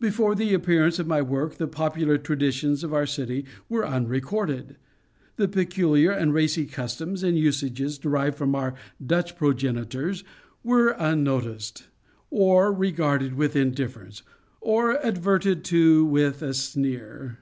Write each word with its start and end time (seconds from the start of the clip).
Before 0.00 0.34
the 0.34 0.54
appearance 0.54 0.98
of 0.98 1.06
my 1.06 1.22
work 1.22 1.54
the 1.54 1.68
popular 1.68 2.18
traditions 2.18 2.82
of 2.82 2.92
our 2.92 3.06
city 3.06 3.44
were 3.68 3.84
unrecorded; 3.86 4.74
the 5.36 5.46
peculiar 5.46 6.10
and 6.10 6.34
racy 6.34 6.66
customs 6.66 7.22
and 7.22 7.38
usages 7.38 7.96
derived 7.96 8.36
from 8.36 8.56
our 8.56 8.74
Dutch 9.06 9.36
progenitors 9.36 10.24
were 10.64 10.96
unnoticed, 10.98 11.84
or 12.28 12.72
regarded 12.72 13.34
with 13.34 13.54
indifference, 13.54 14.24
or 14.60 14.98
adverted 15.06 15.62
to 15.66 16.04
with 16.04 16.42
a 16.42 16.54
sneer. 16.54 17.38